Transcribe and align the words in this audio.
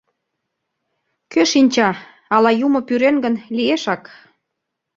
Кӧ 1.31 1.41
шинча, 1.51 1.89
ала 2.35 2.51
юмо 2.65 2.79
пӱрен 2.87 3.15
гын, 3.25 3.35
лиешак? 3.55 4.03